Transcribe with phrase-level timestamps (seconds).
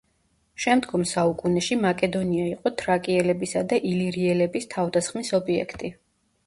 [0.63, 5.97] შემდგომ საუკუნეში მაკედონია იყო თრაკიელებისა და ილირიელების თავდასხმის ობიექტი.